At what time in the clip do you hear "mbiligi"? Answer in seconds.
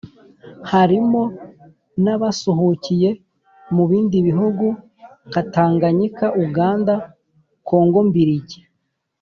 8.09-8.59